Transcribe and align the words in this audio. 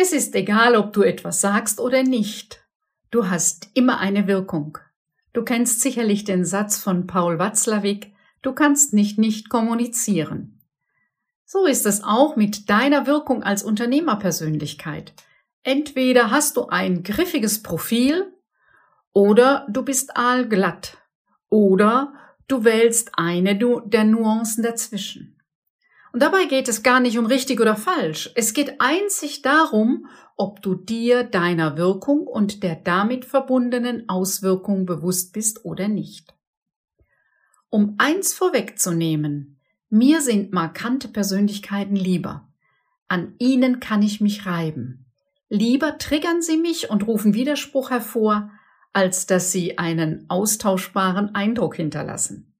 Es 0.00 0.12
ist 0.12 0.36
egal, 0.36 0.76
ob 0.76 0.92
du 0.92 1.02
etwas 1.02 1.40
sagst 1.40 1.80
oder 1.80 2.04
nicht. 2.04 2.64
Du 3.10 3.28
hast 3.28 3.68
immer 3.74 3.98
eine 3.98 4.28
Wirkung. 4.28 4.78
Du 5.32 5.42
kennst 5.42 5.80
sicherlich 5.80 6.22
den 6.22 6.44
Satz 6.44 6.78
von 6.78 7.08
Paul 7.08 7.40
Watzlawick, 7.40 8.14
du 8.40 8.52
kannst 8.52 8.94
nicht 8.94 9.18
nicht 9.18 9.48
kommunizieren. 9.48 10.62
So 11.44 11.66
ist 11.66 11.84
es 11.84 12.04
auch 12.04 12.36
mit 12.36 12.70
deiner 12.70 13.08
Wirkung 13.08 13.42
als 13.42 13.64
Unternehmerpersönlichkeit. 13.64 15.14
Entweder 15.64 16.30
hast 16.30 16.56
du 16.56 16.68
ein 16.68 17.02
griffiges 17.02 17.64
Profil 17.64 18.32
oder 19.12 19.66
du 19.68 19.82
bist 19.82 20.16
aalglatt 20.16 20.96
oder 21.50 22.12
du 22.46 22.62
wählst 22.62 23.10
eine 23.14 23.58
der 23.58 24.04
Nuancen 24.04 24.62
dazwischen. 24.62 25.37
Und 26.12 26.22
dabei 26.22 26.46
geht 26.46 26.68
es 26.68 26.82
gar 26.82 27.00
nicht 27.00 27.18
um 27.18 27.26
richtig 27.26 27.60
oder 27.60 27.76
falsch. 27.76 28.30
Es 28.34 28.54
geht 28.54 28.80
einzig 28.80 29.42
darum, 29.42 30.06
ob 30.36 30.62
du 30.62 30.74
dir 30.74 31.24
deiner 31.24 31.76
Wirkung 31.76 32.26
und 32.26 32.62
der 32.62 32.76
damit 32.76 33.24
verbundenen 33.24 34.08
Auswirkungen 34.08 34.86
bewusst 34.86 35.32
bist 35.32 35.64
oder 35.64 35.88
nicht. 35.88 36.34
Um 37.70 37.96
eins 37.98 38.32
vorwegzunehmen, 38.32 39.60
mir 39.90 40.20
sind 40.20 40.52
markante 40.52 41.08
Persönlichkeiten 41.08 41.96
lieber. 41.96 42.48
An 43.08 43.34
ihnen 43.38 43.80
kann 43.80 44.02
ich 44.02 44.20
mich 44.20 44.46
reiben. 44.46 45.06
Lieber 45.48 45.98
triggern 45.98 46.42
sie 46.42 46.58
mich 46.58 46.90
und 46.90 47.06
rufen 47.06 47.34
Widerspruch 47.34 47.90
hervor, 47.90 48.50
als 48.92 49.26
dass 49.26 49.50
sie 49.50 49.78
einen 49.78 50.26
austauschbaren 50.28 51.34
Eindruck 51.34 51.76
hinterlassen. 51.76 52.54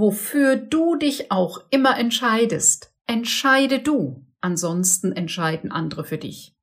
Wofür 0.00 0.54
du 0.54 0.94
dich 0.94 1.32
auch 1.32 1.64
immer 1.70 1.98
entscheidest, 1.98 2.92
entscheide 3.08 3.80
du, 3.80 4.24
ansonsten 4.40 5.10
entscheiden 5.10 5.72
andere 5.72 6.04
für 6.04 6.18
dich. 6.18 6.54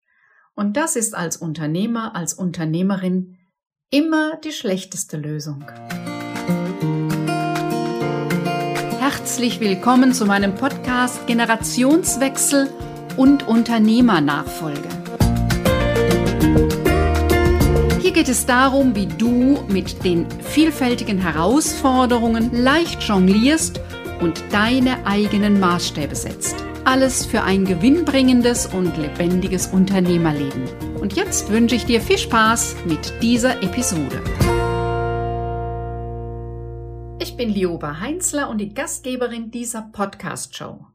Und 0.53 0.77
das 0.77 0.95
ist 0.95 1.16
als 1.16 1.35
Unternehmer, 1.35 2.16
als 2.16 2.34
Unternehmerin 2.34 3.36
immer 3.89 4.38
die 4.38 4.53
schlechteste 4.53 5.17
Lösung. 5.17 5.66
Herzlich 9.00 9.59
willkommen 9.59 10.13
zu 10.13 10.25
meinem 10.25 10.56
Podcast 10.56 11.28
Generationswechsel 11.28 12.69
und 13.17 13.45
Unternehmernachfolge 13.45 14.94
geht 18.16 18.30
es 18.30 18.45
darum, 18.45 18.95
wie 18.95 19.08
du 19.08 19.61
mit 19.67 20.05
den 20.05 20.25
vielfältigen 20.39 21.17
Herausforderungen 21.17 22.49
leicht 22.53 23.03
jonglierst 23.03 23.81
und 24.22 24.41
deine 24.53 25.05
eigenen 25.05 25.59
Maßstäbe 25.59 26.16
setzt. 26.16 26.55
Alles 26.85 27.25
für 27.25 27.44
ein 27.44 27.66
gewinnbringendes 27.66 28.67
und 28.67 28.95
lebendiges 28.95 29.67
Unternehmerleben. 29.67 30.63
Und 31.02 31.17
jetzt 31.17 31.52
wünsche 31.52 31.75
ich 31.75 31.83
dir 31.83 31.99
viel 31.99 32.17
Spaß 32.17 32.77
mit 32.85 33.22
dieser 33.22 33.61
Episode. 33.61 34.23
Ich 37.19 37.35
bin 37.35 37.50
Lioba 37.50 38.00
Heinzler 38.00 38.50
und 38.50 38.59
die 38.59 38.73
Gastgeberin 38.73 39.52
dieser 39.52 39.89
Podcast-Show. 39.91 40.85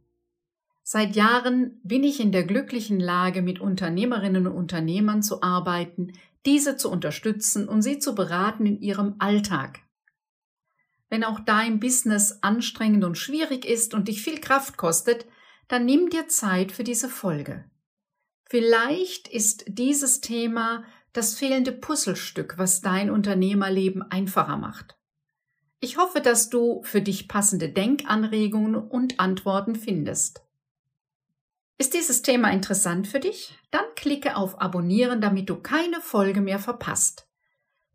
Seit 0.83 1.15
Jahren 1.15 1.79
bin 1.85 2.03
ich 2.03 2.19
in 2.19 2.33
der 2.33 2.45
glücklichen 2.45 2.99
Lage, 2.99 3.43
mit 3.43 3.61
Unternehmerinnen 3.61 4.49
und 4.49 4.55
Unternehmern 4.55 5.23
zu 5.23 5.43
arbeiten, 5.43 6.15
diese 6.47 6.77
zu 6.77 6.91
unterstützen 6.91 7.69
und 7.69 7.83
sie 7.83 7.99
zu 7.99 8.15
beraten 8.15 8.67
in 8.67 8.81
ihrem 8.81 9.17
Alltag. 9.19 9.81
Wenn 11.09 11.25
auch 11.25 11.41
dein 11.41 11.81
Business 11.81 12.39
anstrengend 12.43 13.05
und 13.05 13.19
schwierig 13.19 13.65
ist 13.65 13.95
und 13.95 14.09
dich 14.09 14.23
viel 14.23 14.41
Kraft 14.41 14.77
kostet, 14.77 15.27
dann 15.69 15.85
nimm 15.85 16.09
dir 16.09 16.29
Zeit 16.29 16.73
für 16.73 16.85
diese 16.85 17.09
Folge. 17.09 17.65
Vielleicht 18.49 19.29
ist 19.29 19.65
dieses 19.69 20.21
Thema 20.21 20.85
das 21.13 21.35
fehlende 21.35 21.73
Puzzlestück, 21.73 22.59
was 22.59 22.81
dein 22.81 23.11
Unternehmerleben 23.11 24.03
einfacher 24.03 24.57
macht. 24.57 24.97
Ich 25.81 25.97
hoffe, 25.97 26.21
dass 26.21 26.51
du 26.51 26.83
für 26.83 27.01
dich 27.01 27.27
passende 27.27 27.69
Denkanregungen 27.69 28.75
und 28.75 29.19
Antworten 29.19 29.75
findest. 29.75 30.43
Ist 31.81 31.95
dieses 31.95 32.21
Thema 32.21 32.51
interessant 32.51 33.09
für 33.09 33.21
dich? 33.21 33.59
Dann 33.71 33.87
klicke 33.97 34.37
auf 34.37 34.61
Abonnieren, 34.61 35.23
damit 35.23 35.49
du 35.49 35.57
keine 35.57 36.03
Folge 36.03 36.43
mehr 36.43 36.59
verpasst. 36.59 37.27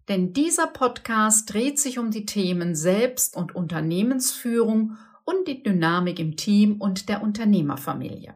Denn 0.09 0.33
dieser 0.33 0.65
Podcast 0.65 1.53
dreht 1.53 1.77
sich 1.77 1.99
um 1.99 2.09
die 2.09 2.25
Themen 2.25 2.73
Selbst- 2.73 3.37
und 3.37 3.53
Unternehmensführung 3.53 4.97
und 5.23 5.47
die 5.47 5.61
Dynamik 5.61 6.17
im 6.17 6.35
Team 6.35 6.81
und 6.81 7.09
der 7.09 7.21
Unternehmerfamilie. 7.21 8.33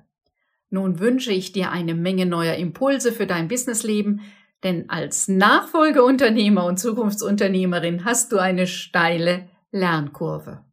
Nun 0.70 1.00
wünsche 1.00 1.32
ich 1.32 1.52
dir 1.52 1.72
eine 1.72 1.96
Menge 1.96 2.28
neuer 2.28 2.54
Impulse 2.54 3.12
für 3.12 3.26
dein 3.26 3.48
Businessleben, 3.48 4.22
denn 4.62 4.88
als 4.92 5.28
Nachfolgeunternehmer 5.28 6.64
und 6.64 6.78
Zukunftsunternehmerin 6.78 8.06
hast 8.06 8.34
du 8.34 8.38
eine 8.38 8.68
steile 8.68 9.50
Lernkurve 9.72 10.64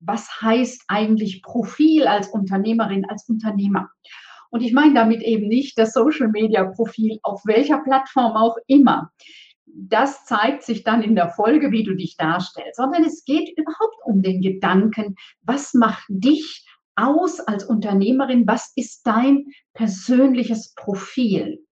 was 0.00 0.40
heißt 0.40 0.84
eigentlich 0.88 1.42
Profil 1.42 2.06
als 2.06 2.28
Unternehmerin, 2.28 3.04
als 3.08 3.28
Unternehmer. 3.28 3.90
Und 4.50 4.62
ich 4.62 4.72
meine 4.72 4.94
damit 4.94 5.22
eben 5.22 5.46
nicht 5.46 5.78
das 5.78 5.92
Social-Media-Profil 5.92 7.20
auf 7.22 7.42
welcher 7.44 7.78
Plattform 7.78 8.32
auch 8.32 8.56
immer. 8.66 9.12
Das 9.66 10.24
zeigt 10.24 10.64
sich 10.64 10.82
dann 10.82 11.02
in 11.02 11.14
der 11.14 11.28
Folge, 11.28 11.70
wie 11.70 11.84
du 11.84 11.94
dich 11.94 12.16
darstellst, 12.16 12.76
sondern 12.76 13.04
es 13.04 13.24
geht 13.24 13.56
überhaupt 13.56 13.96
um 14.04 14.22
den 14.22 14.40
Gedanken, 14.40 15.14
was 15.42 15.74
macht 15.74 16.04
dich 16.08 16.66
aus 16.96 17.38
als 17.38 17.64
Unternehmerin, 17.64 18.48
was 18.48 18.72
ist 18.74 19.06
dein 19.06 19.46
persönliches 19.74 20.74
Profil. 20.74 21.64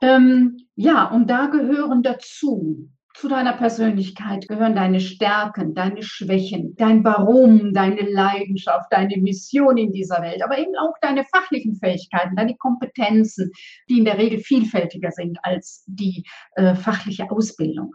Ähm, 0.00 0.68
ja, 0.76 1.06
und 1.06 1.28
da 1.28 1.46
gehören 1.46 2.02
dazu 2.02 2.88
zu 3.14 3.28
deiner 3.28 3.52
Persönlichkeit 3.52 4.48
gehören 4.48 4.74
deine 4.74 5.00
Stärken, 5.00 5.74
deine 5.74 6.02
Schwächen, 6.02 6.74
dein 6.76 7.04
Warum, 7.04 7.72
deine 7.72 8.02
Leidenschaft, 8.02 8.86
deine 8.90 9.16
Mission 9.18 9.76
in 9.76 9.92
dieser 9.92 10.22
Welt, 10.22 10.42
aber 10.42 10.58
eben 10.58 10.74
auch 10.76 10.94
deine 11.00 11.24
fachlichen 11.24 11.76
Fähigkeiten, 11.76 12.36
deine 12.36 12.56
Kompetenzen, 12.56 13.50
die 13.88 13.98
in 13.98 14.04
der 14.04 14.18
Regel 14.18 14.40
vielfältiger 14.40 15.10
sind 15.10 15.38
als 15.42 15.84
die 15.86 16.24
äh, 16.56 16.74
fachliche 16.74 17.30
Ausbildung. 17.30 17.94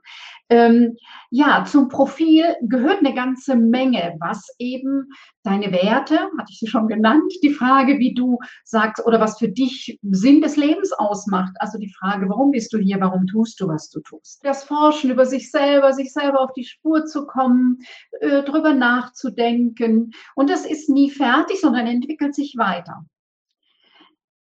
Ähm, 0.49 0.95
ja, 1.29 1.65
zum 1.65 1.89
Profil 1.89 2.55
gehört 2.61 2.99
eine 2.99 3.13
ganze 3.13 3.55
Menge, 3.55 4.15
was 4.19 4.47
eben 4.59 5.09
deine 5.47 5.71
Werte, 5.71 6.19
hatte 6.37 6.51
ich 6.51 6.59
sie 6.59 6.67
schon 6.67 6.87
genannt, 6.87 7.31
die 7.41 7.53
Frage, 7.53 7.97
wie 7.99 8.13
du 8.13 8.37
sagst 8.63 9.05
oder 9.05 9.19
was 9.19 9.39
für 9.39 9.47
dich 9.47 9.97
Sinn 10.03 10.41
des 10.41 10.57
Lebens 10.57 10.91
ausmacht. 10.91 11.53
Also 11.59 11.77
die 11.77 11.93
Frage, 11.93 12.29
warum 12.29 12.51
bist 12.51 12.73
du 12.73 12.77
hier, 12.77 12.99
warum 12.99 13.25
tust 13.27 13.59
du, 13.59 13.67
was 13.67 13.89
du 13.89 14.01
tust. 14.01 14.43
Das 14.43 14.65
Forschen 14.65 15.09
über 15.09 15.25
sich 15.25 15.49
selber, 15.49 15.93
sich 15.93 16.11
selber 16.11 16.41
auf 16.41 16.53
die 16.53 16.65
Spur 16.65 17.05
zu 17.05 17.25
kommen, 17.25 17.79
äh, 18.19 18.43
drüber 18.43 18.73
nachzudenken. 18.73 20.11
Und 20.35 20.49
das 20.49 20.65
ist 20.65 20.89
nie 20.89 21.09
fertig, 21.09 21.61
sondern 21.61 21.87
entwickelt 21.87 22.35
sich 22.35 22.55
weiter. 22.57 23.05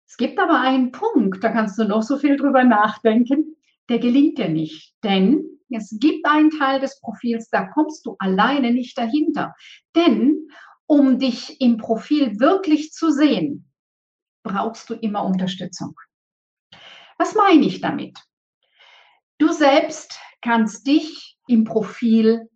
Es 0.06 0.16
gibt 0.16 0.38
aber 0.38 0.60
einen 0.60 0.92
Punkt, 0.92 1.42
da 1.42 1.48
kannst 1.48 1.78
du 1.78 1.84
noch 1.84 2.02
so 2.02 2.16
viel 2.18 2.36
drüber 2.36 2.64
nachdenken, 2.64 3.56
der 3.88 3.98
gelingt 3.98 4.38
dir 4.38 4.48
nicht. 4.48 4.94
Denn 5.02 5.42
es 5.70 5.96
gibt 5.98 6.26
einen 6.26 6.50
Teil 6.50 6.80
des 6.80 7.00
Profils, 7.00 7.48
da 7.48 7.64
kommst 7.64 8.04
du 8.06 8.16
alleine 8.18 8.72
nicht 8.72 8.96
dahinter. 8.98 9.54
Denn 9.96 10.48
um 10.92 11.18
dich 11.18 11.58
im 11.58 11.78
Profil 11.78 12.38
wirklich 12.38 12.92
zu 12.92 13.10
sehen, 13.10 13.66
brauchst 14.42 14.90
du 14.90 14.94
immer 14.94 15.24
Unterstützung. 15.24 15.98
Was 17.16 17.34
meine 17.34 17.64
ich 17.64 17.80
damit? 17.80 18.18
Du 19.38 19.50
selbst 19.52 20.20
kannst 20.42 20.86
dich 20.86 21.38
im 21.48 21.64
Profil 21.64 22.46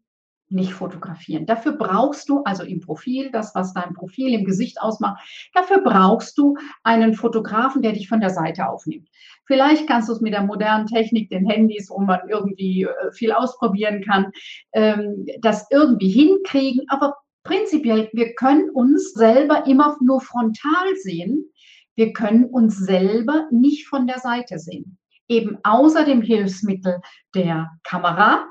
nicht 0.51 0.75
fotografieren. 0.75 1.47
Dafür 1.47 1.79
brauchst 1.79 2.29
du, 2.29 2.43
also 2.45 2.63
im 2.63 2.81
Profil, 2.81 3.31
das, 3.31 3.55
was 3.55 3.73
dein 3.73 3.95
Profil 3.95 4.35
im 4.35 4.45
Gesicht 4.45 4.83
ausmacht, 4.83 5.19
dafür 5.55 5.81
brauchst 5.83 6.37
du 6.37 6.59
einen 6.85 7.15
Fotografen, 7.15 7.81
der 7.81 7.93
dich 7.93 8.07
von 8.07 8.21
der 8.21 8.31
Seite 8.31 8.69
aufnimmt. 8.69 9.09
Vielleicht 9.47 9.89
kannst 9.89 10.11
du 10.11 10.13
es 10.13 10.21
mit 10.21 10.35
der 10.35 10.43
modernen 10.43 10.87
Technik, 10.87 11.31
den 11.31 11.49
Handys, 11.49 11.89
wo 11.89 12.01
man 12.01 12.21
irgendwie 12.29 12.83
äh, 12.83 13.13
viel 13.13 13.33
ausprobieren 13.33 14.05
kann, 14.05 14.31
ähm, 14.73 15.25
das 15.41 15.67
irgendwie 15.71 16.11
hinkriegen. 16.11 16.85
Aber 16.89 17.15
prinzipiell, 17.47 18.11
wir 18.13 18.35
können 18.35 18.71
uns 18.71 19.13
selber 19.13 19.67
immer 19.67 19.97
nur 20.01 20.21
frontal 20.21 20.97
sehen. 21.03 21.51
Wir 21.95 22.13
können 22.13 22.45
uns 22.45 22.77
selber 22.77 23.47
nicht 23.51 23.87
von 23.89 24.07
der 24.07 24.19
Seite 24.19 24.59
sehen. 24.59 24.99
Eben 25.29 25.59
außer 25.63 26.05
dem 26.05 26.23
Hilfsmittel 26.23 27.01
der 27.35 27.71
Kamera 27.83 28.47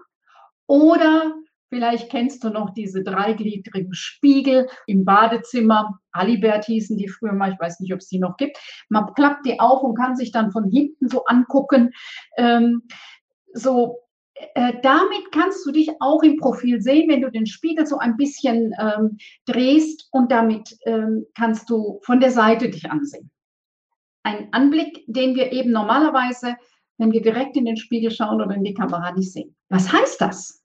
oder 0.67 1.35
Vielleicht 1.69 2.09
kennst 2.09 2.43
du 2.43 2.49
noch 2.49 2.73
diese 2.73 3.03
dreigliedrigen 3.03 3.93
Spiegel 3.93 4.67
im 4.85 5.03
Badezimmer. 5.03 5.99
Alibert 6.11 6.65
hießen 6.65 6.95
die 6.95 7.09
früher 7.09 7.33
mal, 7.33 7.51
ich 7.51 7.59
weiß 7.59 7.79
nicht, 7.79 7.91
ob 7.91 7.99
es 7.99 8.07
die 8.07 8.19
noch 8.19 8.37
gibt. 8.37 8.57
Man 8.87 9.13
klappt 9.13 9.45
die 9.45 9.59
auf 9.59 9.81
und 9.81 9.97
kann 9.97 10.15
sich 10.15 10.31
dann 10.31 10.51
von 10.51 10.69
hinten 10.69 11.09
so 11.09 11.25
angucken. 11.25 11.91
Ähm, 12.37 12.83
so, 13.53 13.99
äh, 14.35 14.73
damit 14.83 15.31
kannst 15.31 15.65
du 15.65 15.71
dich 15.71 15.89
auch 16.01 16.21
im 16.23 16.37
Profil 16.37 16.81
sehen, 16.81 17.09
wenn 17.09 17.21
du 17.21 17.31
den 17.31 17.45
Spiegel 17.45 17.85
so 17.85 17.97
ein 17.99 18.17
bisschen 18.17 18.73
ähm, 18.79 19.17
drehst 19.45 20.09
und 20.11 20.31
damit 20.31 20.77
ähm, 20.85 21.25
kannst 21.35 21.69
du 21.69 21.99
von 22.03 22.19
der 22.19 22.31
Seite 22.31 22.69
dich 22.69 22.89
ansehen. 22.89 23.31
ein 24.23 24.49
Anblick, 24.51 25.03
den 25.07 25.35
wir 25.35 25.51
eben 25.51 25.71
normalerweise, 25.71 26.55
wenn 26.97 27.11
wir 27.11 27.21
direkt 27.21 27.55
in 27.57 27.65
den 27.65 27.77
Spiegel 27.77 28.11
schauen 28.11 28.41
oder 28.41 28.55
in 28.55 28.63
die 28.63 28.73
Kamera 28.73 29.11
nicht 29.11 29.31
sehen. 29.31 29.55
Was 29.69 29.91
heißt 29.91 30.19
das? 30.19 30.63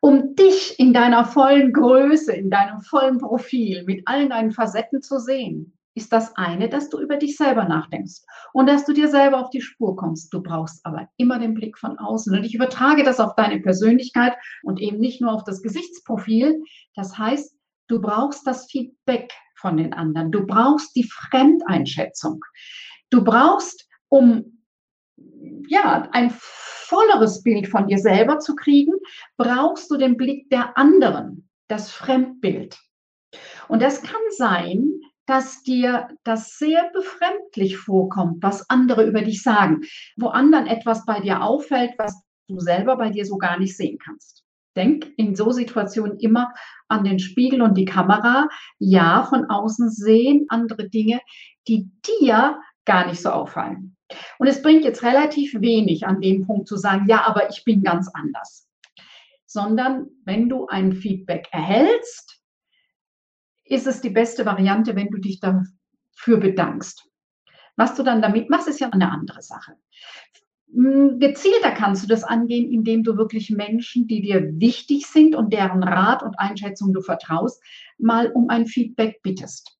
Um 0.00 0.34
dich 0.34 0.78
in 0.78 0.92
deiner 0.92 1.24
vollen 1.24 1.72
Größe, 1.72 2.32
in 2.32 2.50
deinem 2.50 2.80
vollen 2.82 3.18
Profil, 3.18 3.84
mit 3.84 4.02
allen 4.06 4.30
deinen 4.30 4.52
Facetten 4.52 5.02
zu 5.02 5.18
sehen, 5.18 5.76
ist 5.94 6.12
das 6.12 6.36
eine, 6.36 6.68
dass 6.68 6.88
du 6.88 6.98
über 6.98 7.16
dich 7.16 7.36
selber 7.36 7.64
nachdenkst 7.64 8.22
und 8.52 8.66
dass 8.66 8.84
du 8.84 8.92
dir 8.92 9.08
selber 9.08 9.40
auf 9.40 9.50
die 9.50 9.60
Spur 9.60 9.96
kommst. 9.96 10.32
Du 10.32 10.42
brauchst 10.42 10.84
aber 10.84 11.08
immer 11.16 11.38
den 11.38 11.54
Blick 11.54 11.78
von 11.78 11.98
außen. 11.98 12.34
Und 12.34 12.44
ich 12.44 12.54
übertrage 12.54 13.02
das 13.02 13.20
auf 13.20 13.34
deine 13.34 13.60
Persönlichkeit 13.60 14.34
und 14.62 14.80
eben 14.80 14.98
nicht 14.98 15.20
nur 15.20 15.32
auf 15.32 15.44
das 15.44 15.62
Gesichtsprofil. 15.62 16.62
Das 16.94 17.18
heißt, 17.18 17.54
du 17.88 18.00
brauchst 18.00 18.46
das 18.46 18.70
Feedback 18.70 19.32
von 19.56 19.76
den 19.76 19.92
anderen. 19.92 20.32
Du 20.32 20.46
brauchst 20.46 20.96
die 20.96 21.08
Fremdeinschätzung. 21.08 22.42
Du 23.10 23.22
brauchst, 23.22 23.86
um 24.08 24.52
ja, 25.68 26.08
ein 26.12 26.32
volleres 26.38 27.42
Bild 27.42 27.68
von 27.68 27.86
dir 27.86 27.98
selber 27.98 28.38
zu 28.38 28.54
kriegen, 28.54 28.92
brauchst 29.36 29.90
du 29.90 29.96
den 29.96 30.16
Blick 30.16 30.50
der 30.50 30.76
anderen, 30.76 31.48
das 31.68 31.90
Fremdbild. 31.90 32.78
Und 33.68 33.80
das 33.82 34.02
kann 34.02 34.20
sein, 34.36 34.91
dass 35.26 35.62
dir 35.62 36.08
das 36.24 36.58
sehr 36.58 36.90
befremdlich 36.92 37.78
vorkommt, 37.78 38.42
was 38.42 38.68
andere 38.68 39.06
über 39.06 39.22
dich 39.22 39.42
sagen, 39.42 39.82
wo 40.16 40.28
anderen 40.28 40.66
etwas 40.66 41.04
bei 41.04 41.20
dir 41.20 41.42
auffällt, 41.42 41.92
was 41.98 42.22
du 42.48 42.58
selber 42.58 42.96
bei 42.96 43.10
dir 43.10 43.24
so 43.24 43.38
gar 43.38 43.58
nicht 43.58 43.76
sehen 43.76 43.98
kannst. 43.98 44.44
Denk 44.74 45.12
in 45.16 45.36
so 45.36 45.50
Situationen 45.50 46.18
immer 46.18 46.52
an 46.88 47.04
den 47.04 47.18
Spiegel 47.18 47.62
und 47.62 47.76
die 47.76 47.84
Kamera. 47.84 48.48
Ja, 48.78 49.24
von 49.24 49.50
außen 49.50 49.90
sehen 49.90 50.46
andere 50.48 50.88
Dinge, 50.88 51.20
die 51.68 51.90
dir 52.06 52.58
gar 52.84 53.06
nicht 53.06 53.20
so 53.20 53.30
auffallen. 53.30 53.96
Und 54.38 54.46
es 54.46 54.62
bringt 54.62 54.84
jetzt 54.84 55.02
relativ 55.02 55.54
wenig 55.60 56.06
an 56.06 56.20
dem 56.20 56.46
Punkt 56.46 56.68
zu 56.68 56.76
sagen, 56.76 57.06
ja, 57.08 57.26
aber 57.26 57.48
ich 57.50 57.64
bin 57.64 57.82
ganz 57.82 58.08
anders. 58.12 58.68
Sondern 59.46 60.08
wenn 60.24 60.48
du 60.48 60.66
ein 60.66 60.92
Feedback 60.92 61.48
erhältst, 61.52 62.41
ist 63.72 63.86
es 63.86 64.00
die 64.00 64.10
beste 64.10 64.44
Variante, 64.44 64.94
wenn 64.94 65.08
du 65.08 65.18
dich 65.18 65.40
dafür 65.40 66.36
bedankst. 66.38 67.08
Was 67.76 67.94
du 67.94 68.02
dann 68.02 68.20
damit 68.20 68.50
machst, 68.50 68.68
ist 68.68 68.80
ja 68.80 68.90
eine 68.90 69.10
andere 69.10 69.40
Sache. 69.40 69.72
Hm, 70.74 71.18
gezielter 71.18 71.70
kannst 71.70 72.02
du 72.02 72.06
das 72.06 72.22
angehen, 72.22 72.70
indem 72.70 73.02
du 73.02 73.16
wirklich 73.16 73.50
Menschen, 73.50 74.06
die 74.06 74.20
dir 74.20 74.42
wichtig 74.60 75.06
sind 75.06 75.34
und 75.34 75.52
deren 75.52 75.82
Rat 75.82 76.22
und 76.22 76.38
Einschätzung 76.38 76.92
du 76.92 77.00
vertraust, 77.00 77.62
mal 77.98 78.30
um 78.32 78.50
ein 78.50 78.66
Feedback 78.66 79.20
bittest. 79.22 79.78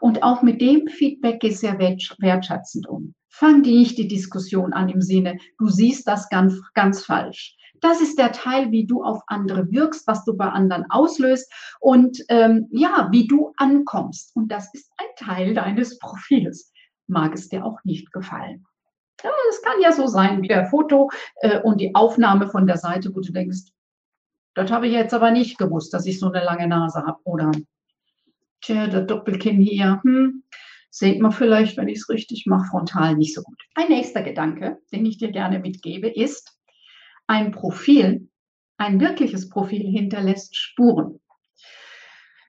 Und 0.00 0.24
auch 0.24 0.42
mit 0.42 0.60
dem 0.60 0.88
Feedback 0.88 1.40
geh 1.40 1.50
sehr 1.50 1.78
wertschätzend 1.78 2.88
um. 2.88 3.14
Fang 3.28 3.60
nicht 3.60 3.98
die 3.98 4.08
Diskussion 4.08 4.72
an 4.72 4.88
im 4.88 5.00
Sinne, 5.00 5.38
du 5.58 5.68
siehst 5.68 6.08
das 6.08 6.28
ganz, 6.28 6.60
ganz 6.74 7.04
falsch. 7.04 7.56
Das 7.82 8.00
ist 8.00 8.18
der 8.18 8.32
Teil, 8.32 8.70
wie 8.70 8.86
du 8.86 9.04
auf 9.04 9.22
andere 9.26 9.70
wirkst, 9.70 10.06
was 10.06 10.24
du 10.24 10.36
bei 10.36 10.48
anderen 10.48 10.90
auslöst 10.90 11.52
und 11.80 12.18
ähm, 12.28 12.68
ja, 12.70 13.08
wie 13.10 13.26
du 13.26 13.52
ankommst. 13.56 14.34
Und 14.34 14.48
das 14.48 14.72
ist 14.72 14.90
ein 14.96 15.26
Teil 15.26 15.52
deines 15.52 15.98
Profils. 16.00 16.72
Mag 17.06 17.34
es 17.34 17.48
dir 17.48 17.64
auch 17.64 17.78
nicht 17.84 18.10
gefallen. 18.12 18.64
Ja, 19.22 19.30
kann 19.62 19.80
ja 19.80 19.92
so 19.92 20.06
sein 20.06 20.42
wie 20.42 20.48
der 20.48 20.66
Foto 20.66 21.10
äh, 21.40 21.60
und 21.60 21.80
die 21.80 21.94
Aufnahme 21.94 22.48
von 22.48 22.66
der 22.66 22.76
Seite, 22.76 23.14
wo 23.14 23.20
du 23.20 23.32
denkst, 23.32 23.72
das 24.54 24.70
habe 24.70 24.86
ich 24.86 24.92
jetzt 24.92 25.14
aber 25.14 25.30
nicht 25.30 25.58
gewusst, 25.58 25.94
dass 25.94 26.06
ich 26.06 26.18
so 26.18 26.30
eine 26.30 26.44
lange 26.44 26.68
Nase 26.68 27.02
habe. 27.06 27.18
Oder, 27.24 27.52
tja, 28.60 28.86
der 28.86 29.02
Doppelkinn 29.02 29.60
hier, 29.60 30.00
hm, 30.02 30.42
seht 30.90 31.20
man 31.20 31.32
vielleicht, 31.32 31.78
wenn 31.78 31.88
ich 31.88 31.98
es 31.98 32.08
richtig 32.10 32.44
mache, 32.46 32.68
frontal 32.68 33.16
nicht 33.16 33.34
so 33.34 33.42
gut. 33.42 33.58
Ein 33.74 33.88
nächster 33.88 34.22
Gedanke, 34.22 34.78
den 34.92 35.06
ich 35.06 35.16
dir 35.16 35.32
gerne 35.32 35.58
mitgebe, 35.58 36.08
ist, 36.08 36.58
ein 37.26 37.50
Profil, 37.50 38.28
ein 38.76 39.00
wirkliches 39.00 39.48
Profil 39.48 39.82
hinterlässt 39.82 40.56
Spuren. 40.56 41.20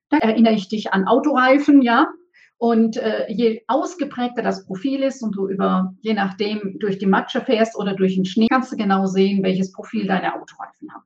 Da 0.10 0.18
erinnere 0.18 0.54
ich 0.54 0.68
dich 0.68 0.94
an 0.94 1.08
Autoreifen, 1.08 1.82
ja. 1.82 2.08
Und 2.58 2.98
äh, 2.98 3.30
je 3.30 3.62
ausgeprägter 3.68 4.42
das 4.42 4.66
Profil 4.66 5.04
ist 5.04 5.22
und 5.22 5.36
du 5.36 5.50
über, 5.50 5.94
je 6.02 6.14
nachdem, 6.14 6.78
durch 6.80 6.98
die 6.98 7.08
Matsche 7.08 7.42
fährst 7.42 7.76
oder 7.76 7.94
durch 7.94 8.16
den 8.16 8.26
Schnee, 8.26 8.48
kannst 8.48 8.72
du 8.72 8.78
genau 8.78 9.06
sehen, 9.06 9.44
welches 9.44 9.74
Profil 9.74 10.08
deine 10.08 10.34
Autoreifen 10.34 10.94
haben. 10.94 11.04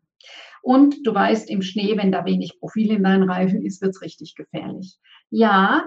Und 0.61 1.07
du 1.07 1.15
weißt, 1.15 1.49
im 1.49 1.61
Schnee, 1.61 1.97
wenn 1.97 2.11
da 2.11 2.25
wenig 2.25 2.59
Profil 2.59 2.91
in 2.91 3.03
deinen 3.03 3.29
Reifen 3.29 3.65
ist, 3.65 3.81
wird 3.81 3.95
es 3.95 4.01
richtig 4.01 4.35
gefährlich. 4.35 4.97
Ja, 5.31 5.85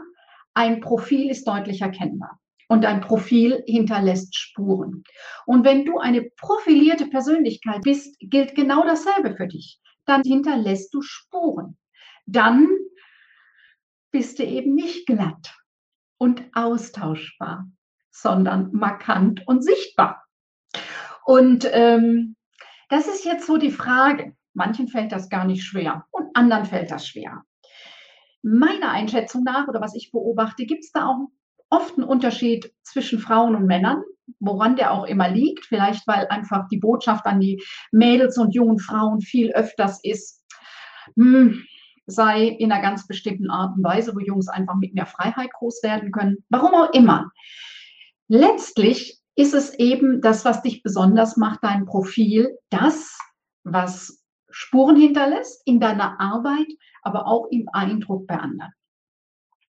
ein 0.55 0.81
Profil 0.81 1.31
ist 1.31 1.47
deutlich 1.47 1.83
erkennbar 1.83 2.40
und 2.71 2.85
dein 2.85 3.01
Profil 3.01 3.65
hinterlässt 3.67 4.37
Spuren. 4.37 5.03
Und 5.45 5.65
wenn 5.65 5.85
du 5.85 5.99
eine 5.99 6.23
profilierte 6.37 7.07
Persönlichkeit 7.07 7.83
bist, 7.83 8.17
gilt 8.21 8.55
genau 8.55 8.85
dasselbe 8.85 9.35
für 9.35 9.49
dich. 9.49 9.81
Dann 10.07 10.23
hinterlässt 10.23 10.95
du 10.95 11.03
Spuren. 11.03 11.77
Dann 12.27 12.69
bist 14.13 14.39
du 14.39 14.45
eben 14.45 14.77
nicht 14.77 15.05
glatt 15.07 15.53
und 16.17 16.45
austauschbar, 16.53 17.69
sondern 18.13 18.71
markant 18.73 19.45
und 19.49 19.65
sichtbar. 19.65 20.25
Und 21.25 21.69
ähm, 21.73 22.37
das 22.89 23.09
ist 23.09 23.25
jetzt 23.25 23.49
so 23.49 23.57
die 23.57 23.73
Frage. 23.73 24.37
Manchen 24.55 24.87
fällt 24.87 25.11
das 25.11 25.29
gar 25.29 25.45
nicht 25.45 25.65
schwer 25.65 26.07
und 26.13 26.37
anderen 26.37 26.67
fällt 26.67 26.93
das 26.93 27.09
schwer. 27.09 27.43
Meiner 28.43 28.93
Einschätzung 28.93 29.43
nach 29.43 29.67
oder 29.67 29.81
was 29.81 29.97
ich 29.97 30.13
beobachte, 30.13 30.67
gibt 30.67 30.85
es 30.85 30.93
da 30.93 31.07
auch 31.07 31.31
oft 31.71 31.97
einen 31.97 32.07
Unterschied 32.07 32.73
zwischen 32.83 33.19
Frauen 33.19 33.55
und 33.55 33.67
Männern, 33.67 34.03
woran 34.41 34.77
der 34.77 34.93
auch 34.93 35.07
immer 35.07 35.29
liegt. 35.29 35.65
Vielleicht, 35.67 36.07
weil 36.07 36.27
einfach 36.29 36.69
die 36.69 36.79
Botschaft 36.79 37.27
an 37.27 37.41
die 37.41 37.63
Mädels 37.93 38.37
und 38.39 38.55
jungen 38.55 38.79
Frauen 38.79 39.21
viel 39.21 39.53
öfters 39.53 40.01
ist, 40.03 40.45
hm, 41.17 41.65
sei 42.07 42.47
in 42.47 42.73
einer 42.73 42.83
ganz 42.83 43.07
bestimmten 43.07 43.51
Art 43.51 43.77
und 43.77 43.85
Weise, 43.85 44.15
wo 44.15 44.21
Jungs 44.21 44.49
einfach 44.49 44.75
mit 44.75 44.95
mehr 44.95 45.07
Freiheit 45.07 45.53
groß 45.53 45.83
werden 45.83 46.13
können. 46.13 46.45
Warum 46.49 46.75
auch 46.75 46.93
immer. 46.93 47.31
Letztlich 48.29 49.19
ist 49.37 49.55
es 49.55 49.75
eben 49.75 50.21
das, 50.21 50.45
was 50.45 50.63
dich 50.63 50.83
besonders 50.83 51.37
macht, 51.37 51.61
dein 51.63 51.87
Profil, 51.87 52.57
das, 52.69 53.17
was 53.65 54.23
Spuren 54.51 54.97
hinterlässt 54.97 55.63
in 55.67 55.81
deiner 55.81 56.21
Arbeit, 56.21 56.67
aber 57.03 57.27
auch 57.27 57.47
im 57.51 57.69
Eindruck 57.73 58.27
bei 58.27 58.37
anderen. 58.37 58.73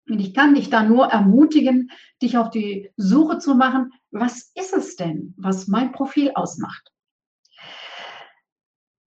Und 0.07 0.19
ich 0.19 0.33
kann 0.33 0.53
dich 0.53 0.69
da 0.69 0.83
nur 0.83 1.07
ermutigen, 1.07 1.91
dich 2.21 2.37
auf 2.37 2.49
die 2.49 2.91
Suche 2.95 3.39
zu 3.39 3.55
machen, 3.55 3.91
was 4.11 4.51
ist 4.55 4.73
es 4.73 4.95
denn, 4.95 5.33
was 5.37 5.67
mein 5.67 5.91
Profil 5.91 6.31
ausmacht? 6.35 6.91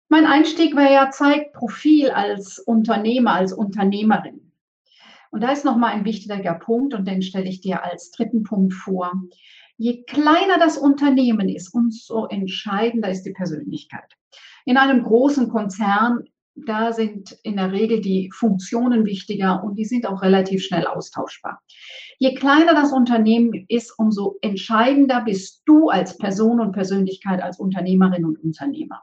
Mein 0.09 0.27
Einstieg 0.27 0.75
war 0.75 0.91
ja, 0.91 1.11
zeigt 1.11 1.53
Profil 1.53 2.11
als 2.11 2.59
Unternehmer, 2.59 3.35
als 3.35 3.53
Unternehmerin. 3.53 4.53
Und 5.31 5.43
da 5.43 5.53
ist 5.53 5.65
nochmal 5.65 5.93
ein 5.93 6.07
wichtiger 6.07 6.55
Punkt 6.55 6.95
und 6.95 7.07
den 7.07 7.23
stelle 7.23 7.49
ich 7.49 7.61
dir 7.61 7.85
als 7.85 8.11
dritten 8.11 8.43
Punkt 8.43 8.73
vor. 8.73 9.13
Je 9.77 10.03
kleiner 10.05 10.59
das 10.59 10.79
Unternehmen 10.79 11.49
ist, 11.49 11.75
umso 11.75 12.27
entscheidender 12.27 13.11
ist 13.11 13.25
die 13.25 13.33
Persönlichkeit. 13.33 14.17
In 14.65 14.77
einem 14.77 15.05
großen 15.05 15.51
Konzern 15.51 16.25
da 16.67 16.93
sind 16.93 17.37
in 17.43 17.57
der 17.57 17.73
Regel 17.73 18.01
die 18.01 18.31
Funktionen 18.35 19.05
wichtiger 19.05 19.63
und 19.63 19.77
die 19.77 19.85
sind 19.85 20.07
auch 20.07 20.23
relativ 20.23 20.65
schnell 20.65 20.87
austauschbar. 20.87 21.61
Je 22.19 22.35
kleiner 22.35 22.75
das 22.75 22.93
Unternehmen 22.93 23.67
ist, 23.69 23.99
umso 23.99 24.37
entscheidender 24.41 25.23
bist 25.23 25.63
du 25.67 25.89
als 25.89 26.19
Person 26.19 26.61
und 26.61 26.73
Persönlichkeit, 26.73 27.43
als 27.43 27.59
Unternehmerin 27.59 28.25
und 28.25 28.43
Unternehmer. 28.43 29.03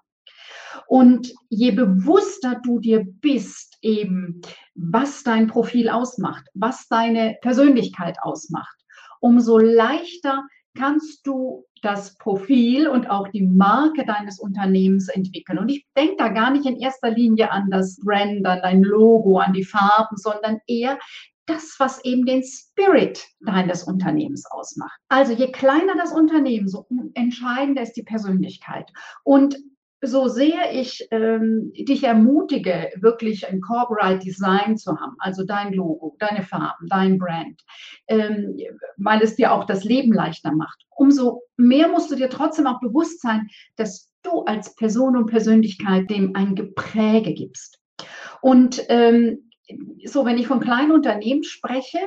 Und 0.88 1.34
je 1.50 1.72
bewusster 1.72 2.62
du 2.64 2.80
dir 2.80 3.06
bist, 3.06 3.78
eben, 3.82 4.42
was 4.76 5.24
dein 5.24 5.48
Profil 5.48 5.90
ausmacht, 5.90 6.46
was 6.54 6.88
deine 6.88 7.38
Persönlichkeit 7.42 8.18
ausmacht, 8.22 8.76
umso 9.20 9.58
leichter 9.58 10.44
kannst 10.76 11.26
du 11.26 11.66
das 11.82 12.18
Profil 12.18 12.88
und 12.88 13.10
auch 13.10 13.28
die 13.30 13.44
Marke 13.44 14.06
deines 14.06 14.40
Unternehmens 14.40 15.08
entwickeln. 15.08 15.60
Und 15.60 15.70
ich 15.70 15.86
denke 15.98 16.16
da 16.18 16.30
gar 16.30 16.52
nicht 16.52 16.66
in 16.66 16.80
erster 16.80 17.12
Linie 17.12 17.52
an 17.52 17.70
das 17.70 17.98
Brand, 18.04 18.46
an 18.46 18.60
dein 18.62 18.82
Logo, 18.82 19.38
an 19.40 19.54
die 19.54 19.64
Farben, 19.64 20.18
sondern 20.18 20.60
eher 20.68 20.98
das, 21.46 21.76
was 21.78 22.04
eben 22.04 22.26
den 22.26 22.44
Spirit 22.44 23.24
deines 23.46 23.84
Unternehmens 23.84 24.46
ausmacht. 24.50 25.00
Also 25.10 25.34
je 25.34 25.52
kleiner 25.52 25.96
das 25.96 26.12
Unternehmen, 26.12 26.68
so 26.68 26.88
entscheidender 27.14 27.84
ist 27.84 27.94
die 27.94 28.04
Persönlichkeit. 28.04 28.92
Und 29.24 29.58
so 30.02 30.28
sehr 30.28 30.74
ich 30.74 31.08
ähm, 31.12 31.72
dich 31.74 32.04
ermutige, 32.04 32.92
wirklich 32.98 33.48
ein 33.48 33.62
Corporate 33.62 34.20
Design 34.20 34.78
zu 34.78 35.00
haben, 35.00 35.16
also 35.20 35.44
dein 35.46 35.74
Logo, 35.74 36.16
deine 36.20 36.44
Farben, 36.44 36.88
dein 36.88 37.18
Brand, 37.18 37.62
ähm, 38.08 38.58
weil 38.98 39.22
es 39.22 39.36
dir 39.36 39.52
auch 39.52 39.66
das 39.66 39.84
Leben 39.84 40.14
leichter 40.14 40.52
macht, 40.52 40.86
umso 40.90 41.44
mehr 41.58 41.88
musst 41.88 42.12
du 42.12 42.16
dir 42.16 42.30
trotzdem 42.30 42.68
auch 42.68 42.80
bewusst 42.80 43.22
sein, 43.22 43.48
dass 43.76 44.12
du 44.22 44.42
als 44.42 44.76
Person 44.76 45.16
und 45.16 45.28
Persönlichkeit 45.28 46.10
dem 46.10 46.36
ein 46.36 46.56
Gepräge 46.56 47.34
gibst. 47.34 47.80
Und 48.42 48.84
ähm, 48.90 49.50
so, 50.06 50.26
wenn 50.26 50.38
ich 50.38 50.48
von 50.48 50.60
kleinen 50.60 50.92
Unternehmen 50.92 51.44
spreche, 51.44 52.00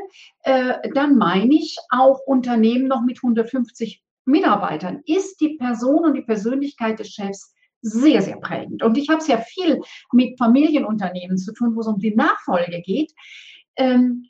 äh, 0.42 0.74
dann 0.94 1.16
meine 1.16 1.54
ich 1.54 1.76
auch 1.90 2.20
Unternehmen 2.26 2.86
noch 2.86 3.02
mit 3.02 3.18
150 3.18 4.02
Mitarbeitern. 4.24 5.02
Ist 5.06 5.40
die 5.40 5.56
Person 5.56 6.04
und 6.04 6.14
die 6.14 6.22
Persönlichkeit 6.22 7.00
des 7.00 7.08
Chefs 7.10 7.54
sehr, 7.80 8.22
sehr 8.22 8.36
prägend. 8.36 8.82
Und 8.82 8.98
ich 8.98 9.08
habe 9.08 9.20
sehr 9.20 9.38
viel 9.38 9.80
mit 10.12 10.38
Familienunternehmen 10.38 11.38
zu 11.38 11.52
tun, 11.52 11.74
wo 11.74 11.80
es 11.80 11.86
um 11.86 11.98
die 11.98 12.14
Nachfolge 12.14 12.82
geht. 12.82 13.12
Ähm, 13.76 14.24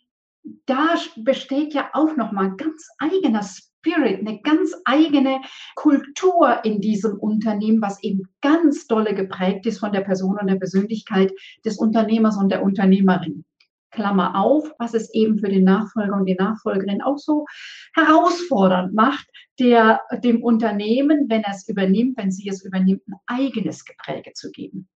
da 0.67 0.95
besteht 1.17 1.75
ja 1.75 1.91
auch 1.93 2.17
nochmal 2.17 2.47
ein 2.47 2.57
ganz 2.57 2.89
eigener 2.99 3.43
Spirit, 3.43 4.21
eine 4.21 4.41
ganz 4.41 4.75
eigene 4.85 5.41
Kultur 5.75 6.65
in 6.65 6.81
diesem 6.81 7.19
Unternehmen, 7.19 7.83
was 7.83 8.03
eben 8.03 8.23
ganz 8.41 8.87
dolle 8.87 9.15
geprägt 9.15 9.67
ist 9.67 9.79
von 9.79 9.93
der 9.93 10.01
Person 10.01 10.39
und 10.39 10.49
der 10.49 10.57
Persönlichkeit 10.57 11.33
des 11.65 11.79
Unternehmers 11.79 12.37
und 12.37 12.51
der 12.51 12.63
Unternehmerin. 12.63 13.45
Klammer 13.91 14.35
auf, 14.37 14.71
was 14.79 14.95
es 14.95 15.13
eben 15.15 15.39
für 15.39 15.49
den 15.49 15.65
Nachfolger 15.65 16.15
und 16.17 16.27
die 16.27 16.35
Nachfolgerin 16.35 17.03
auch 17.03 17.19
so 17.19 17.47
herausfordernd 17.95 18.95
macht, 18.95 19.27
der, 19.59 20.01
dem 20.23 20.43
Unternehmen, 20.43 21.27
wenn 21.29 21.43
er 21.43 21.55
es 21.55 21.69
übernimmt, 21.69 22.17
wenn 22.17 22.31
sie 22.31 22.49
es 22.49 22.65
übernimmt, 22.65 23.03
ein 23.09 23.17
eigenes 23.27 23.85
Gepräge 23.85 24.33
zu 24.35 24.51
geben. 24.51 24.89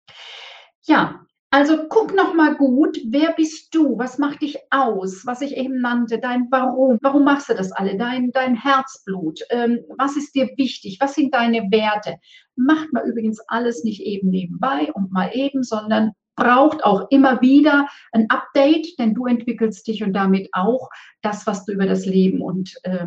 Ja, 0.82 1.24
also 1.54 1.86
guck 1.86 2.14
noch 2.14 2.32
mal 2.32 2.54
gut, 2.56 2.98
wer 3.04 3.32
bist 3.32 3.74
du? 3.74 3.98
Was 3.98 4.16
macht 4.16 4.40
dich 4.40 4.56
aus? 4.70 5.26
Was 5.26 5.42
ich 5.42 5.54
eben 5.54 5.82
nannte, 5.82 6.18
dein 6.18 6.46
Warum. 6.50 6.98
Warum 7.02 7.24
machst 7.24 7.50
du 7.50 7.54
das 7.54 7.72
alle? 7.72 7.98
Dein, 7.98 8.30
dein 8.32 8.54
Herzblut. 8.54 9.40
Ähm, 9.50 9.80
was 9.98 10.16
ist 10.16 10.34
dir 10.34 10.48
wichtig? 10.56 10.96
Was 10.98 11.14
sind 11.14 11.34
deine 11.34 11.70
Werte? 11.70 12.16
Macht 12.56 12.90
man 12.94 13.04
übrigens 13.04 13.38
alles 13.48 13.84
nicht 13.84 14.00
eben 14.00 14.30
nebenbei 14.30 14.90
und 14.94 15.12
mal 15.12 15.30
eben, 15.34 15.62
sondern 15.62 16.12
braucht 16.36 16.84
auch 16.84 17.10
immer 17.10 17.40
wieder 17.40 17.88
ein 18.12 18.28
Update, 18.30 18.98
denn 18.98 19.14
du 19.14 19.26
entwickelst 19.26 19.86
dich 19.86 20.02
und 20.02 20.12
damit 20.12 20.48
auch 20.52 20.88
das, 21.20 21.46
was 21.46 21.64
du 21.64 21.72
über 21.72 21.86
das 21.86 22.06
Leben 22.06 22.40
und 22.40 22.74
äh, 22.84 23.06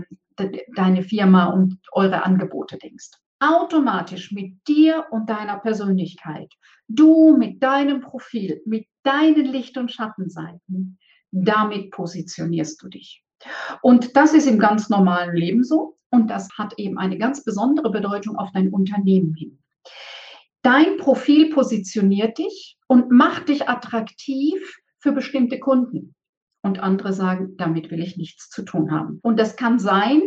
deine 0.76 1.02
Firma 1.02 1.46
und 1.46 1.80
eure 1.94 2.24
Angebote 2.24 2.78
denkst 2.78 3.12
automatisch 3.40 4.32
mit 4.32 4.68
dir 4.68 5.06
und 5.12 5.30
deiner 5.30 5.58
Persönlichkeit, 5.58 6.52
du 6.88 7.38
mit 7.38 7.62
deinem 7.62 8.02
Profil, 8.02 8.62
mit 8.66 8.88
deinen 9.04 9.46
Licht- 9.46 9.78
und 9.78 9.92
Schattenseiten, 9.92 10.98
damit 11.32 11.92
positionierst 11.92 12.82
du 12.82 12.90
dich. 12.90 13.24
Und 13.82 14.16
das 14.16 14.34
ist 14.34 14.48
im 14.48 14.60
ganz 14.60 14.90
normalen 14.90 15.36
Leben 15.36 15.64
so 15.64 15.98
und 16.10 16.30
das 16.30 16.50
hat 16.58 16.74
eben 16.78 16.98
eine 16.98 17.18
ganz 17.18 17.44
besondere 17.44 17.92
Bedeutung 17.92 18.38
auf 18.38 18.52
dein 18.52 18.70
Unternehmen 18.70 19.34
hin. 19.34 19.60
Dein 20.66 20.98
Profil 20.98 21.52
positioniert 21.52 22.40
dich 22.40 22.76
und 22.88 23.12
macht 23.12 23.50
dich 23.50 23.70
attraktiv 23.70 24.82
für 24.98 25.12
bestimmte 25.12 25.60
Kunden. 25.60 26.16
Und 26.64 26.80
andere 26.80 27.14
sagen, 27.14 27.56
damit 27.58 27.92
will 27.92 28.02
ich 28.02 28.18
nichts 28.18 28.50
zu 28.50 28.64
tun 28.64 28.90
haben. 28.92 29.20
Und 29.22 29.40
das 29.40 29.58
kann 29.58 29.78
sein, 29.78 30.24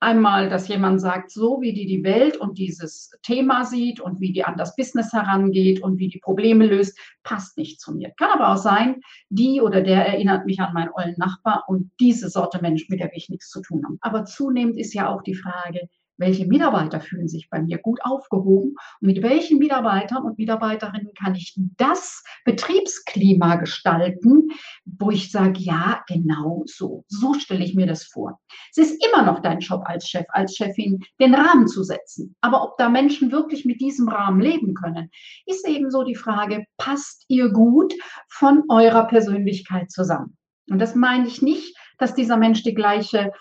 Einmal, 0.00 0.48
dass 0.48 0.66
jemand 0.66 1.00
sagt, 1.00 1.30
so 1.30 1.60
wie 1.60 1.72
die 1.72 1.86
die 1.86 2.02
Welt 2.02 2.36
und 2.36 2.58
dieses 2.58 3.12
Thema 3.22 3.64
sieht 3.64 4.00
und 4.00 4.18
wie 4.18 4.32
die 4.32 4.42
an 4.42 4.56
das 4.56 4.74
Business 4.74 5.12
herangeht 5.12 5.80
und 5.80 6.00
wie 6.00 6.08
die 6.08 6.18
Probleme 6.18 6.66
löst, 6.66 6.98
passt 7.22 7.56
nicht 7.56 7.80
zu 7.80 7.94
mir. 7.94 8.10
Kann 8.18 8.30
aber 8.32 8.52
auch 8.52 8.56
sein, 8.56 8.96
die 9.28 9.60
oder 9.60 9.80
der 9.80 10.04
erinnert 10.04 10.44
mich 10.44 10.58
an 10.58 10.74
meinen 10.74 10.90
ollen 10.92 11.14
Nachbar 11.18 11.62
und 11.68 11.92
diese 12.00 12.30
Sorte 12.30 12.60
Mensch, 12.60 12.88
mit 12.88 12.98
der 12.98 13.06
will 13.12 13.18
ich 13.18 13.28
nichts 13.28 13.48
zu 13.48 13.62
tun 13.62 13.84
haben. 13.84 13.98
Aber 14.00 14.24
zunehmend 14.24 14.76
ist 14.76 14.92
ja 14.92 15.08
auch 15.08 15.22
die 15.22 15.36
Frage, 15.36 15.88
welche 16.16 16.46
Mitarbeiter 16.46 17.00
fühlen 17.00 17.28
sich 17.28 17.48
bei 17.50 17.60
mir 17.60 17.78
gut 17.78 18.00
aufgehoben 18.04 18.76
und 19.00 19.06
mit 19.06 19.22
welchen 19.22 19.58
Mitarbeitern 19.58 20.24
und 20.24 20.38
Mitarbeiterinnen 20.38 21.12
kann 21.14 21.34
ich 21.34 21.56
das 21.76 22.22
Betriebsklima 22.44 23.56
gestalten, 23.56 24.48
wo 24.84 25.10
ich 25.10 25.30
sage, 25.30 25.60
ja, 25.60 26.02
genau 26.06 26.62
so, 26.66 27.04
so 27.08 27.34
stelle 27.34 27.64
ich 27.64 27.74
mir 27.74 27.86
das 27.86 28.04
vor. 28.04 28.40
Es 28.70 28.78
ist 28.78 29.04
immer 29.06 29.24
noch 29.24 29.40
dein 29.40 29.60
Job 29.60 29.82
als 29.84 30.08
Chef, 30.08 30.26
als 30.28 30.56
Chefin, 30.56 31.00
den 31.20 31.34
Rahmen 31.34 31.66
zu 31.66 31.82
setzen. 31.82 32.36
Aber 32.40 32.62
ob 32.62 32.76
da 32.78 32.88
Menschen 32.88 33.32
wirklich 33.32 33.64
mit 33.64 33.80
diesem 33.80 34.08
Rahmen 34.08 34.40
leben 34.40 34.74
können, 34.74 35.10
ist 35.46 35.66
eben 35.66 35.90
so 35.90 36.04
die 36.04 36.14
Frage, 36.14 36.64
passt 36.76 37.24
ihr 37.28 37.50
gut 37.50 37.92
von 38.28 38.64
eurer 38.68 39.06
Persönlichkeit 39.06 39.90
zusammen? 39.90 40.36
Und 40.70 40.78
das 40.78 40.94
meine 40.94 41.26
ich 41.26 41.42
nicht, 41.42 41.76
dass 41.98 42.14
dieser 42.14 42.36
Mensch 42.36 42.62
die 42.62 42.74
gleiche 42.74 43.32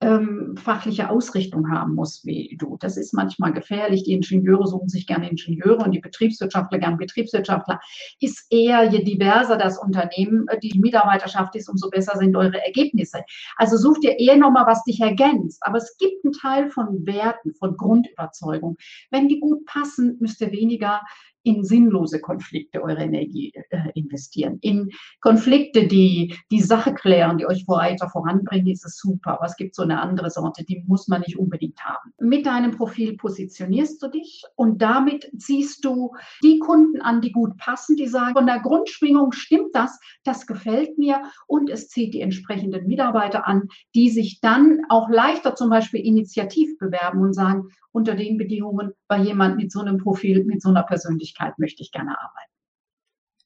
ähm, 0.00 0.56
fachliche 0.56 1.10
Ausrichtung 1.10 1.70
haben 1.70 1.94
muss 1.94 2.24
wie 2.24 2.56
du. 2.58 2.76
Das 2.78 2.96
ist 2.96 3.12
manchmal 3.12 3.52
gefährlich. 3.52 4.04
Die 4.04 4.12
Ingenieure 4.12 4.66
suchen 4.66 4.88
sich 4.88 5.06
gerne 5.06 5.28
Ingenieure 5.28 5.84
und 5.84 5.90
die 5.92 6.00
Betriebswirtschaftler 6.00 6.78
gerne 6.78 6.96
Betriebswirtschaftler. 6.96 7.80
Ist 8.20 8.46
eher, 8.50 8.84
je 8.84 9.02
diverser 9.02 9.56
das 9.56 9.78
Unternehmen, 9.78 10.46
äh, 10.48 10.58
die 10.60 10.78
Mitarbeiterschaft 10.78 11.56
ist, 11.56 11.68
umso 11.68 11.90
besser 11.90 12.16
sind 12.16 12.36
eure 12.36 12.64
Ergebnisse. 12.64 13.24
Also 13.56 13.76
such 13.76 13.98
dir 14.00 14.18
eher 14.18 14.36
nochmal, 14.36 14.66
was 14.66 14.84
dich 14.84 15.00
ergänzt. 15.00 15.58
Aber 15.62 15.78
es 15.78 15.96
gibt 15.98 16.24
einen 16.24 16.32
Teil 16.32 16.70
von 16.70 17.04
Werten, 17.04 17.54
von 17.54 17.76
Grundüberzeugung. 17.76 18.76
Wenn 19.10 19.28
die 19.28 19.40
gut 19.40 19.64
passen, 19.66 20.16
müsst 20.20 20.40
ihr 20.40 20.52
weniger 20.52 21.02
in 21.48 21.64
sinnlose 21.64 22.20
Konflikte 22.20 22.82
eure 22.82 23.02
Energie 23.02 23.52
äh, 23.70 23.90
investieren. 23.94 24.58
In 24.60 24.90
Konflikte, 25.20 25.86
die 25.86 26.36
die 26.50 26.60
Sache 26.60 26.92
klären, 26.92 27.38
die 27.38 27.46
euch 27.46 27.66
weiter 27.66 28.10
voranbringen, 28.10 28.66
ist 28.66 28.84
es 28.84 28.98
super. 28.98 29.32
Aber 29.32 29.46
es 29.46 29.56
gibt 29.56 29.74
so 29.74 29.82
eine 29.82 30.02
andere 30.02 30.30
Sorte, 30.30 30.62
die 30.64 30.84
muss 30.86 31.08
man 31.08 31.22
nicht 31.22 31.38
unbedingt 31.38 31.80
haben. 31.80 32.12
Mit 32.20 32.44
deinem 32.44 32.72
Profil 32.72 33.16
positionierst 33.16 34.02
du 34.02 34.08
dich 34.08 34.44
und 34.56 34.82
damit 34.82 35.30
ziehst 35.38 35.86
du 35.86 36.14
die 36.42 36.58
Kunden 36.58 37.00
an, 37.00 37.22
die 37.22 37.32
gut 37.32 37.56
passen, 37.56 37.96
die 37.96 38.08
sagen, 38.08 38.34
von 38.34 38.46
der 38.46 38.60
Grundschwingung 38.60 39.32
stimmt 39.32 39.74
das, 39.74 39.98
das 40.24 40.46
gefällt 40.46 40.98
mir 40.98 41.22
und 41.46 41.70
es 41.70 41.88
zieht 41.88 42.12
die 42.12 42.20
entsprechenden 42.20 42.86
Mitarbeiter 42.86 43.48
an, 43.48 43.68
die 43.94 44.10
sich 44.10 44.40
dann 44.42 44.82
auch 44.90 45.08
leichter 45.08 45.54
zum 45.54 45.70
Beispiel 45.70 46.04
initiativ 46.04 46.76
bewerben 46.78 47.22
und 47.22 47.32
sagen, 47.32 47.70
unter 47.92 48.14
den 48.14 48.38
Bedingungen 48.38 48.92
bei 49.06 49.18
jemand 49.18 49.56
mit 49.56 49.72
so 49.72 49.80
einem 49.80 49.98
Profil, 49.98 50.44
mit 50.44 50.62
so 50.62 50.68
einer 50.68 50.82
Persönlichkeit 50.82 51.58
möchte 51.58 51.82
ich 51.82 51.92
gerne 51.92 52.18
arbeiten. 52.18 52.52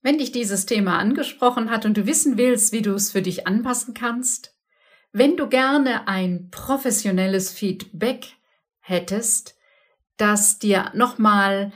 Wenn 0.02 0.18
dich 0.18 0.32
dieses 0.32 0.66
Thema 0.66 0.98
angesprochen 0.98 1.70
hat 1.70 1.86
und 1.86 1.96
du 1.96 2.06
wissen 2.06 2.36
willst, 2.36 2.72
wie 2.72 2.82
du 2.82 2.92
es 2.94 3.12
für 3.12 3.22
dich 3.22 3.46
anpassen 3.46 3.94
kannst, 3.94 4.56
wenn 5.12 5.36
du 5.36 5.48
gerne 5.48 6.08
ein 6.08 6.48
professionelles 6.50 7.52
Feedback 7.52 8.34
hättest, 8.80 9.56
das 10.16 10.58
dir 10.58 10.90
nochmal 10.94 11.72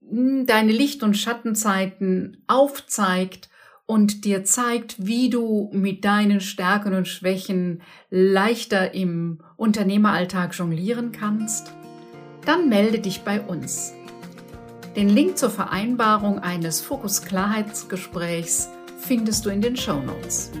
hm, 0.00 0.46
deine 0.46 0.72
Licht- 0.72 1.02
und 1.02 1.16
Schattenzeiten 1.16 2.44
aufzeigt 2.46 3.48
und 3.88 4.26
dir 4.26 4.44
zeigt, 4.44 5.06
wie 5.06 5.30
du 5.30 5.70
mit 5.72 6.04
deinen 6.04 6.42
Stärken 6.42 6.92
und 6.92 7.08
Schwächen 7.08 7.80
leichter 8.10 8.92
im 8.92 9.38
Unternehmeralltag 9.56 10.54
jonglieren 10.54 11.10
kannst, 11.10 11.72
dann 12.44 12.68
melde 12.68 12.98
dich 12.98 13.22
bei 13.22 13.40
uns. 13.40 13.94
Den 14.94 15.08
Link 15.08 15.38
zur 15.38 15.48
Vereinbarung 15.48 16.38
eines 16.38 16.82
Fokus-Klarheitsgesprächs 16.82 18.68
findest 18.98 19.46
du 19.46 19.50
in 19.50 19.62
den 19.62 19.76
Show 19.76 20.00
Notes. 20.02 20.52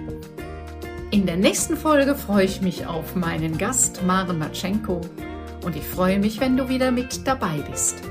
In 1.10 1.26
der 1.26 1.36
nächsten 1.36 1.76
Folge 1.76 2.14
freue 2.14 2.46
ich 2.46 2.62
mich 2.62 2.86
auf 2.86 3.14
meinen 3.14 3.58
Gast 3.58 4.02
Maren 4.06 4.38
Matschenko 4.38 5.02
und 5.66 5.76
ich 5.76 5.84
freue 5.84 6.18
mich, 6.18 6.40
wenn 6.40 6.56
du 6.56 6.70
wieder 6.70 6.90
mit 6.90 7.26
dabei 7.26 7.58
bist. 7.70 8.02